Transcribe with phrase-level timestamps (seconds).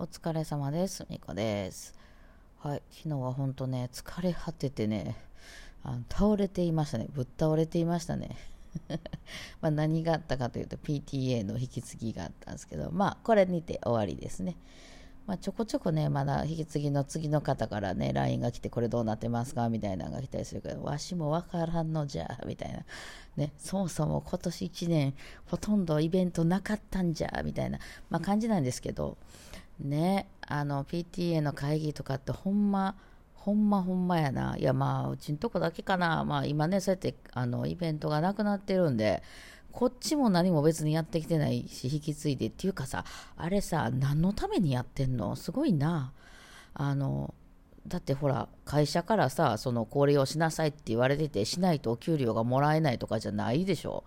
[0.00, 1.04] お疲れ様です。
[1.10, 1.94] みこです。
[2.60, 5.14] はい、昨日は本当ね、疲れ果ててね、
[5.84, 7.06] あの倒れていましたね。
[7.12, 8.30] ぶっ倒れていましたね。
[9.60, 14.56] ま何があったかというと PTA の引き継ぎがあったんですけど、まあこれにて終わりですね。
[15.26, 19.68] まあ、ちょこちょこね、まだ引き継ぎの次の方からね、LINE が来て、これどうなってますか？
[19.68, 22.86] みたいなのが来たりするけど、わしもわからんのじゃ、みたいな。
[23.36, 25.14] ね、そもそも今年1年、
[25.44, 27.78] ほとんどイベントなかったんじゃ、みたいな、
[28.08, 29.18] まあ、感じなんですけど、
[29.80, 32.96] ね、あの、PTA の会議とかってほんま、
[33.34, 34.56] ほんまほんまやな。
[34.58, 36.24] いや、まあ、うちんとこだけかな。
[36.24, 39.22] まあ、今ね、そうやって、あの、イベントがなくなってるんで、
[39.72, 43.04] こっちも何も別にやってきてないし、引き継いでっていうかさ、
[43.36, 45.36] あれさ、何のためにやってんの？
[45.36, 46.12] すごいな。
[46.74, 47.34] あの、
[47.86, 54.04] だってほら、会社からさ、その、これをしなさいって言われてて、しないとお給料がもらえないとかじゃないでしょ。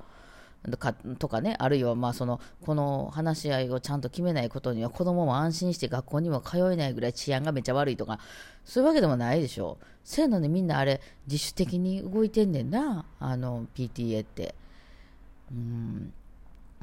[0.78, 8.20] かとかね、あるいはまあその、この話し合いをちゃんと決めないことには子供も安心して学校にも通えないぐらい治安がめちゃ悪いとか、
[8.64, 9.78] そういうわけでもないでしょ。
[10.04, 14.56] そういうのにみんなあれ、自主的に動いてんねんな、あの、PTA って。
[15.52, 16.14] うん、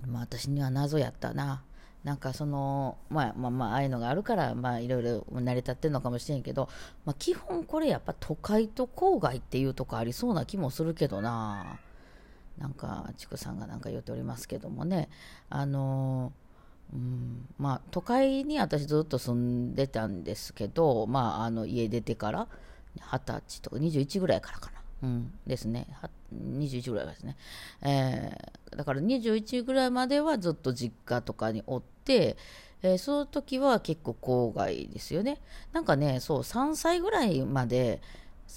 [0.06, 1.62] まあ私には謎やったな。
[2.04, 6.68] なんかその、まあまあまあ、ああいうのがあるから、まあいろいろ成り立ってるのかもしれんけど、
[7.04, 11.78] まあ基本これやっぱ都会と郊外っていうとこありそうな気もするけどな。
[12.60, 15.08] なんか、ちくさんがなんか言っておりますけどもね。
[15.48, 16.32] あの
[16.92, 22.48] うん、まあ都会に私ずっと住んでたんですけど、まああの家出てから、
[22.96, 24.80] 二十歳とか21ぐらいからかな。
[25.02, 25.86] うん、ですね。
[26.34, 27.36] 21ぐらいですね。
[27.82, 32.36] えー、だから21ぐらいまではずっと実家とかにおって、
[32.82, 35.40] えー、その時は結構郊外ですよね。
[35.72, 38.02] なんかね、そう、3歳ぐらいまで、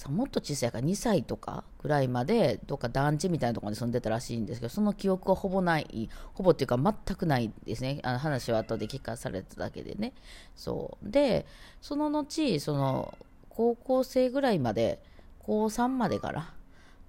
[0.08, 8.00] もっと小さいから2歳とかぐらいまで、どっか団地みたいなところに住んでたらしいんですけど、その記憶はほぼない、ほぼっていうか全くないですね。
[8.02, 10.12] あの話は後で聞かされただけでね。
[10.56, 11.10] そう。
[11.10, 11.46] で、
[11.80, 13.16] その後、その、
[13.48, 15.00] 高校生ぐらいまで、
[15.38, 16.52] 高3までから、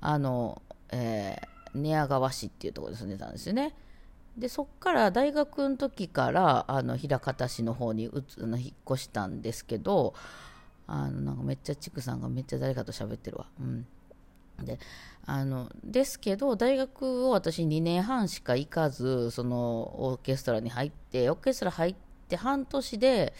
[0.01, 0.61] あの、
[0.91, 3.73] えー、寝屋川市っていうところに住んでたんですよね。
[4.37, 10.13] で、そっから大学の時から、あの、枚方市の方にうつの引っ越したんですけど、
[10.87, 13.47] あの、なんかめっちゃ、ちくさんがめっちゃ誰かと喋ってるわ。
[13.59, 13.85] うん。
[14.63, 14.79] で、
[15.25, 19.57] あの、ですけど、大学を私2年半しか行かず、その、
[20.03, 21.95] オーケストラに入って、オーケストラ入っ
[22.27, 23.33] て半年で、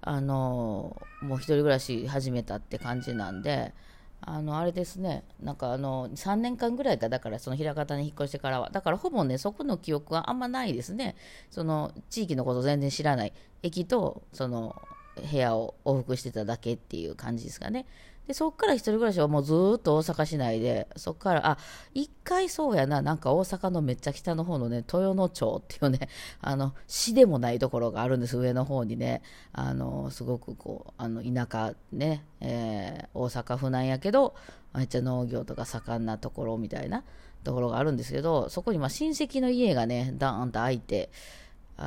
[0.00, 3.72] あの、もう一人暮らし始めたって感じなんで、
[4.20, 11.16] あの、あれですね、なんかあの、3年間ぐらいか、だからその枚方に引っ越してからは、だからほぼね、そこの記憶はあんまないですね。
[11.50, 13.32] その、地域のこと全然知らない。
[13.62, 14.76] 駅と、その、
[15.16, 17.86] 部屋を往復してただけっていう感じですかね。
[18.26, 21.58] で、そっから一人暮らしはもうずっと大阪市内で、そっから、あ、
[21.92, 26.08] 一回そうやな、なんか大阪のめっちゃ北の方のね、豊野町っていうね、
[26.40, 29.22] あの、市でもないところがあるんです、上の方にね。
[29.52, 34.34] あの、すごくこう、あの、田舎ね、えー、大阪府なんやけど、
[34.72, 37.02] めっちゃ農業とか盛んなところみたいな
[37.42, 41.10] ところがあるんですけど、そこにまあ親戚の家がね、ダーンと開いて、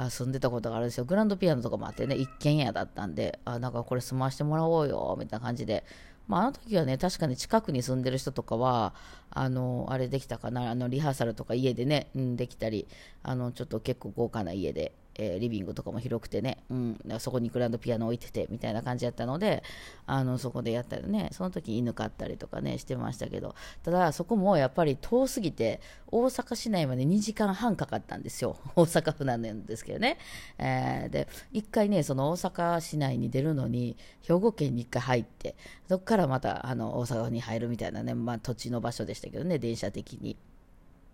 [0.04, 1.06] あ住んでたことがあるんですよ。
[1.06, 5.86] グランドピアノとかもあってね、一軒家だったんで、あ、なんかこれ住まわしてもらおうよ、みたいな感じで。
[6.28, 8.94] まあ、あの時はね、確かに近くに住んでる人とかは、
[9.30, 12.88] あの、あれできたかな、あの、リハーサルとか家でね、うん、できたり、
[13.24, 19.64] あの、ちょっと結構豪華な家で、えー、リビングとかも広くてね、うん、そこにグランドピアノ置いてて、みたいな感じやったので、
[20.06, 28.58] あの、そこでやったりね、その時犬飼ったりとかね、してましたけど、ただ、そこもやっぱり遠すぎて、大阪市内まで2時間半かかったんですよ。
[28.76, 30.18] 大阪府なんですけどね。
[30.58, 35.56] えー、で、一回ね、その大阪市内に出るのに、兵庫県に一回入って、
[35.88, 40.38] そこからまた、あの、大阪に入るみたいなね、まあ、土地の場所でしたけどね、電車的に。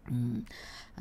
[0.09, 0.45] うん。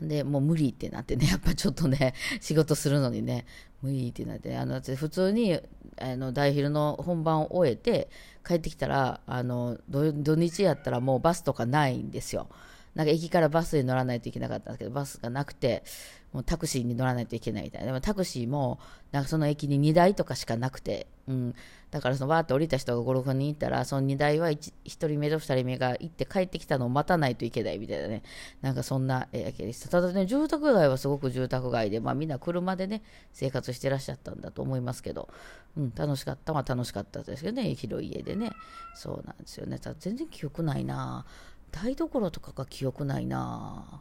[0.09, 3.47] で、もう無理ってなってね、 やっぱちょっとね、仕事するのにね、
[3.83, 5.59] 無理ってなって、あの、普通に、
[5.99, 8.11] あの、大昼の本番を終えて、
[8.47, 12.49] 帰ってきたら、あの、土日やったらもうバスとかないんですよ。
[12.95, 15.85] なんか駅からバスに乗らないといけなかったんですけど、バスがなくて、
[16.33, 17.87] もうタクシーに乗らないといけないみたいな。
[17.89, 18.79] でもタクシーも、
[19.11, 21.55] なんかその駅に2台とかしかなくて、うん。
[21.91, 28.23] だからそのバーって降りた人が5、6人いたら、その2台は 1, 1人目と2人目が行って帰ってきたのを待たないといけないみたいなね。
[28.63, 29.89] なんかそんな駅でした。
[29.89, 33.03] ただね、住宅街はすごく住宅街で、まあみんな車でね、
[33.33, 35.29] 生活してらっしゃったんだと思いますけど、
[35.77, 38.53] うん、楽しかったは楽しかったですけどね、広い家でね。
[38.95, 39.81] そうなんですよね。
[39.99, 41.27] 全然記憶ないな
[41.71, 44.01] 台所とかが記憶ないな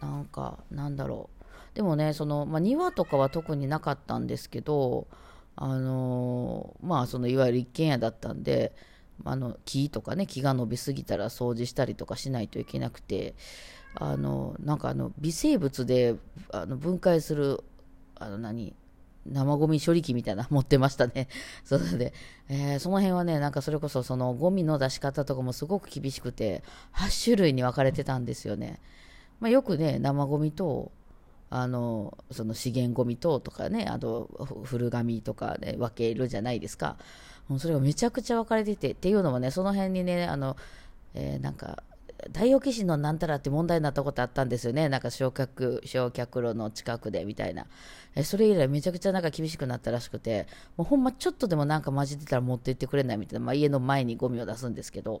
[0.00, 1.46] なんか、なんだろう。
[1.74, 5.06] でもね、その、まあ、庭とかは特になかったんですけど、
[5.56, 8.74] あのー、まあ、その、いわゆる一軒家だったんで、
[9.24, 13.34] あの、木とかね、木が伸びすぎたら掃除したりとかしないといけなくて、
[13.94, 16.16] あの、なんかあの、微生物で、
[16.52, 17.64] あの、分解する、
[18.14, 18.74] あの、何、
[19.32, 21.28] 生ゴミ処理機みたいな持ってましたね。
[21.64, 22.12] それで、
[22.48, 26.62] えー、その辺はね、なんかそれこそそのゴミの出し方とかもすごく厳しくて、
[26.94, 28.80] 8種類に分かれてたんですよね。
[29.40, 30.92] まあ、よくね、生ゴミと、
[31.50, 34.28] あの、その資源ゴミととかね、あと
[34.64, 36.96] 古紙とかね、分けるじゃないですか。
[37.48, 40.56] もうそれがめちゃくちゃ分かれてて、っていうのもね、その辺にね、あの、
[41.14, 41.82] えー、なんか、
[42.32, 44.88] 大オキシのなんたらって問題になったことあったんですよね。
[44.88, 47.66] なんか焼却、焼却炉の近くでみたいな。
[48.14, 50.46] えそれ以来めちゃくちゃなんか厳しくなったらしくて、
[50.76, 55.20] もうほんまちょっとでもなんか混じってたら持って行ってくれないみたいな、まあ、家の前にゴミを出すんですけど、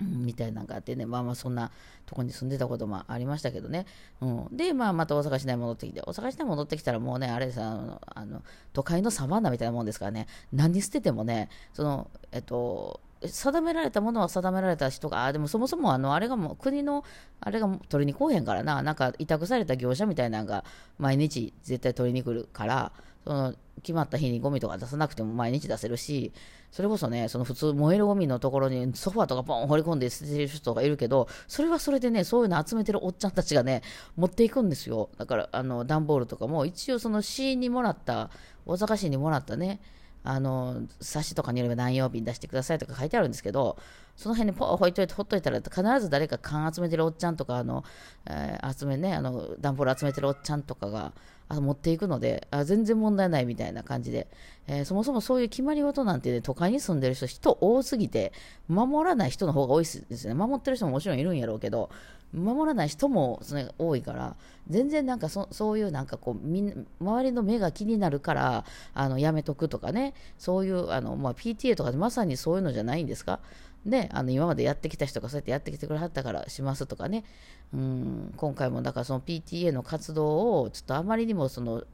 [0.00, 1.70] みたいなのがあってね、まあまあそんな
[2.06, 3.86] とこに住んでたこともありましたけどね。
[4.20, 8.42] うん、で、まあまた大阪市内戻ってきて、大阪市内戻ってきたらもうね、あれさ、あの
[8.72, 17.04] 都会のサバンナみたいなもんですからね、何捨ててもね、その、えっと、定められたものは定められた人が、あでもそもそもあのあれがもう国の
[17.40, 20.64] あれが取りに来へんからな、なんか委託された業者みたいなのが
[20.98, 22.92] 毎日絶対取りに来るから、
[23.24, 26.32] その決まった日にゴミとか出さなくても毎日出せるし、
[26.70, 33.82] それこそね、その普通燃えるゴミのところにソファーとかポン放り込んで捨ててる人がいるけど、それはそれでね、そういうの集めてるおっちゃんたちがね、
[34.16, 35.08] 持っていくんですよ。
[35.16, 38.30] だから、あの、段ボールとかも、一応その市にもらった、
[38.66, 39.80] 大阪市にもらったね、
[40.24, 43.76] あの、冊子とかによれば何曜日に出してくださいとか書いてあるんですけど、
[44.16, 47.84] その辺にポー置いといて、ほっといたら、必ず誰か缶集めてるおっちゃんとか、あの、
[48.26, 51.12] えー、集めね、あの、段ボール集めてるおっちゃんとかが、
[51.48, 54.28] あ持っていくのであ、全然問題ないみたいな感じで、
[54.66, 58.32] えー、そもそもそういう決まり事なんてね、都会に住んでる人、人多すぎて、
[58.68, 60.34] 守らない人の方が多いですね。
[60.34, 61.90] 守ってる人ももちろんいるんやろうけど、
[62.34, 64.36] 守らない人もそれ多いから、
[64.68, 73.40] 全然なんかそそういうなんかこうみん、周りの目が気になるから、あのやめとくとかね、そういうあの、まあ、PTA とかまさにそういうのじゃないんですか。
[73.86, 77.24] で、あの今までやってきた人がそうやってやってきてくれはったからしますとかね、
[77.72, 81.84] うん今回もだからその PTA の活動をちょっとあまりにもその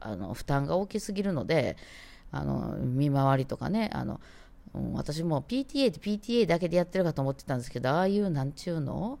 [0.00, 1.76] あの負担が大きすぎるので、
[2.32, 4.20] あの見回りとかね、あの、
[4.92, 9.18] 私も PTA って PTA だけでやってるかと思ってたんですけど、ああいうなんちゅうの？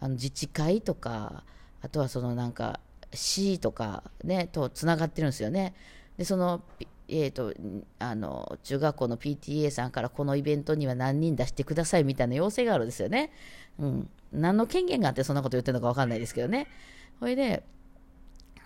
[0.00, 1.44] あの自治会とか、
[1.82, 2.80] あとはそのなんか
[3.12, 5.74] 市とかね、とつながってるんですよね。
[6.18, 6.62] で、その、
[7.08, 7.54] えーと、
[7.98, 13.32] あの中学校の PTA さんからこのイベントには何人出してくださいみたいな要請があるんですよね。
[13.78, 16.66] うん、何の権限があってそんなこと言ってるのか分かんないですけどね。
[17.20, 17.62] それで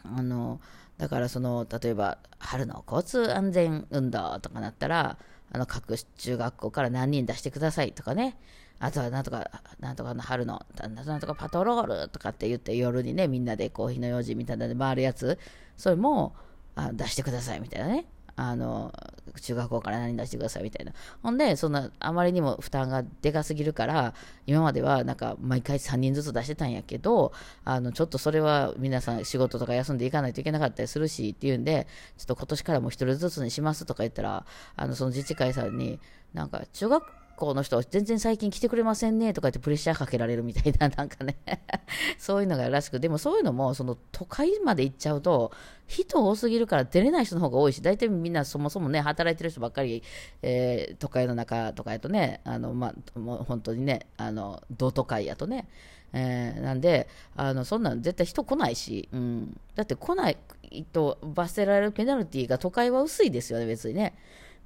[0.03, 0.61] あの
[0.99, 5.19] だからその例えば春の交通安全運動とかなったら
[5.53, 8.37] あの各中学校から何人出してくださいとかね
[8.81, 9.49] あとはなんとか、
[9.79, 10.63] なんとかの春の、
[11.05, 15.39] なんとかパトロールとかって言って夜にね、みんなでコーヒーの用事みたいなので回るやつ、
[15.77, 16.35] それも
[16.75, 18.07] あ出してくださいみたいなね。
[18.37, 18.91] あの、
[19.43, 20.93] 中学校から何出してくださいみたいな。
[21.23, 24.15] ほんで、そんな、あまりにも負担がでかすぎるから、
[24.47, 27.33] 今まではなんか毎回3人ずつ出してたんやけど、
[27.67, 31.87] あの、ちょっとそれは皆さん仕事とか休んでいかないといけなかったりするしっていうんで、
[32.17, 36.01] ちょっと今年からもう1人ずつにしますとか言ったら、あの、その自治会さんに、
[36.33, 37.05] なんか中学
[37.41, 41.37] 校の人、全然最近来てくれませんねとか言ってプレッシャーかけられるみたいな、 なんかね
[42.19, 45.51] そういうのがらしく、でもそういうのも、その都会まで行っちゃうと、
[45.87, 50.03] 人多すぎるから出れない人の方が多いし、大体みんなそもそもね、働いてる人ばっかり、
[50.43, 55.67] えー、都会の中とかやとね、あの、まあ、もう本当にね、あの、道都会やとね、
[56.13, 59.57] えー、なんで、あの、そんなん絶対人来ないし、うん。
[59.75, 60.37] だって来ない
[60.93, 64.15] と罰せられるペナルティーが都会は薄いですよね、別にね。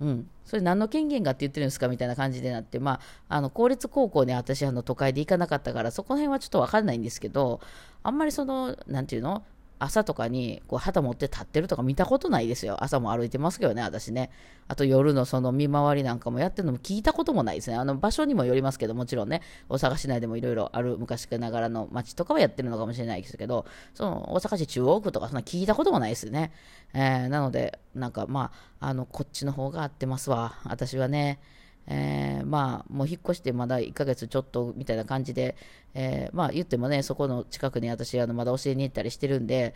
[0.01, 7.61] うん、それ何の権限がって言ってるんですかみたいな感じでなって、まあ、あの公立高校に私あの都会で行かなかったからそこら辺はちょっと分かんないんですけど
[8.03, 9.45] あんまりそのなんていうの？
[9.79, 12.83] 朝とかにこう旗持って立ってるとか見たことないですよ。
[12.83, 14.31] 朝も歩いてますけどね、私ね。
[14.69, 17.77] あと夜のその見回りなんかもやってるのも聞いたこともないですね。
[17.77, 26.53] あの場所にもよりますけど、もちろんね、大阪市内でもいろいろある昔ながらの街とかはやってるのかもしれないですけど、その大阪市中央区とかそんな聞いたこともないですね。
[26.95, 30.59] えー、なので、なんかまあ、あの、こっちの方が合ってますわ。
[30.65, 31.41] 私はね。
[31.87, 35.57] えー、まあ、もう引っ越してまだ1ヶ月ちょっとみたいな感じで、
[35.95, 39.75] えー、まあ言ってもね、そこの近くに私、あのまだ教えに行ったりしてるんで、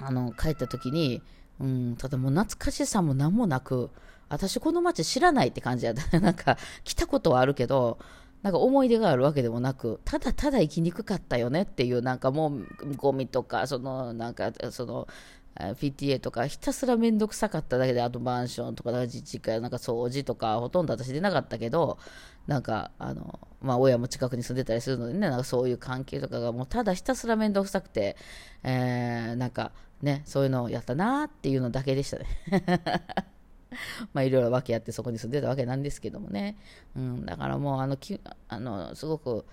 [0.00, 1.22] あの帰った時に、
[1.60, 3.90] うん、ただもう懐かしさも何もなく、
[4.28, 6.20] 私この街知らないって感じやった。
[6.20, 7.98] なんか来たことはあるけど、
[8.42, 15.08] なんか思い出があるわけでもなく、ただただ生きにくかったよねっていう、なんかもうゴミとか、そのなんかその
[15.58, 21.98] PTA とかひたすらめんどくさかっただけで、あとマンションとか自治会、なんか掃除とかほとんど私出なかったけど、
[22.46, 28.16] なんかあの、まあ親も近くに住んでたりするのでね、なんかそういう関係とかがもうただひたすらめんどくさくて、
[28.62, 29.72] えー、なんか
[30.02, 32.26] ね、そういうのをやったなっていうのだけでしたね。
[34.14, 36.56] まあいろいろ訳やってそこに住んでたわけなんですけどもね。
[36.96, 39.44] うん、だからもうあの、きあのすごく、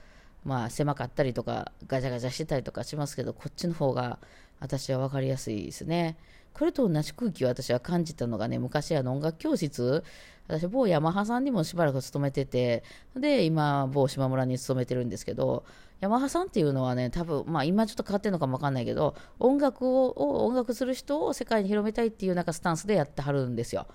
[0.44, 4.20] まあ狭かったりとかガチャガチャしてたりとかしますけど、こっちの方が
[4.60, 6.18] 私は分かりやすいですね。
[6.54, 10.04] これと同じ空気を私は感じたのがね、昔あの音楽教室、
[10.48, 12.84] 私、某ヤマハさんにもしばらく勤めてて、
[13.16, 15.66] で、今、某島村に勤めてるんですけど、
[16.02, 23.88] ヤマハさんっていうのはね、多分、まあ今ちょっと変わってるのかもわかんないけど、音楽を、音楽する人を世界に広めたいっていうなんかスタンスでやってはるんですよ。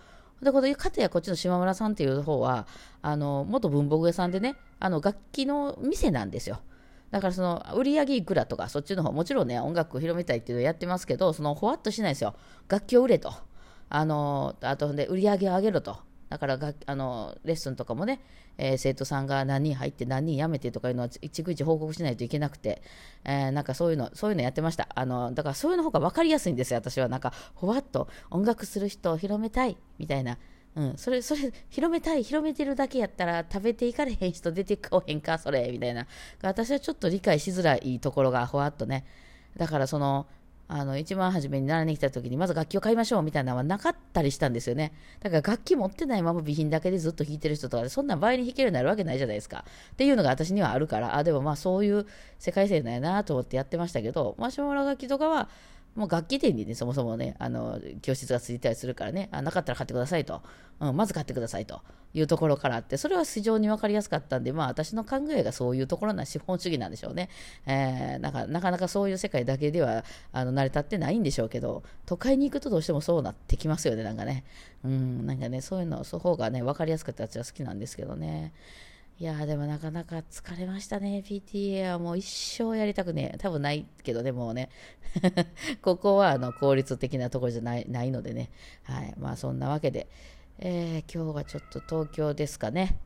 [0.43, 2.67] で、このかたやこっちの島村さんっていう方は、
[3.01, 6.61] あの、元文房具屋さんでね、あの、楽器の店なんですよ。
[7.11, 12.35] だからその売り上げいくらとかそっちの方もちろんね音楽を広めたいっていうのをやってますけどそのほわっとしないですよ
[12.69, 13.33] 楽器を売れと
[13.89, 15.99] あのあとで売り上げを上げろと
[16.31, 18.21] だからがあのレッスンとかもね、
[18.57, 22.83] えー、生徒さんが何人入って何人辞めてとかいうのは逐一報告しないといけなくて、
[23.25, 24.89] えー、なんかそういうの、そういうのやってました。
[24.95, 27.09] あの、だからそういうの方が分かりやすいんですよ、私は。
[27.09, 30.39] なんか、ほわっと音楽する人を広めたい、みたいな。
[30.77, 36.07] うん、それ、それ、広めたい、広めてるだけやったら、食べていかれへん人出てこへんか、それ、みたいな。
[36.43, 39.05] 私はちょっと理解しづらいところが、ほわっとね。
[39.57, 40.27] だから、その、
[40.73, 52.07] あの一番初めに習いに来た時にまず楽器を買いましょうみたいなのはなかったりしたんですよねだから楽器持ってないまま備品だけでずっと弾いてる人とかそんな倍に弾けるようになるわけないじゃないですかっていうのが私にはあるからあでもまあそういう
[52.39, 55.49] 世界線だよなと思ってやってましたけどマシュマロ楽器とかは
[55.95, 60.43] もう楽器店にね、そもそもね、あの、教室がついたりするからね、あなかったら買ってくださいと、
[60.79, 61.83] うん、まず買ってくださいと
[62.15, 67.29] いうところからあって、それは非常に分かりやすかったんで、まあ私の考えがそういうところな資本主義なんでしょうね。
[67.67, 74.45] えー、なんかなかなかそういう世界だけではあの成り立ってないんでしょうけど、都会に行くとどうしてもそうなってきますよね、なんかね。
[74.85, 78.53] うん、なんかね、そういうの、その方がね、分かりやすくて私は好きなんですけどね。
[79.21, 81.23] いやでもなかなか疲れましたね。
[81.23, 84.71] PTA はもう一生やりたくねえ多分ないけどね、もうね。
[85.83, 88.49] ここはあの効率的なところじゃないないのでね。
[88.85, 89.15] はい。
[89.19, 90.09] まあそんなわけで、
[90.59, 92.99] えー、今日はちょっと東京ですかね。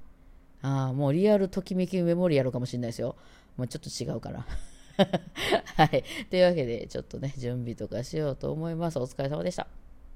[0.63, 3.17] ああ、もうリアルときめきメモリアルかもしれないですよ。
[3.57, 4.47] もうちょっと違うかな。
[5.75, 6.05] はい。
[6.31, 9.01] というわけで、ちょっとね、準備とかしようと思います。
[9.01, 9.67] お疲れ様でした。